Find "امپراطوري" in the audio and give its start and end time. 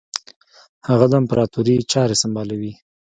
1.21-1.75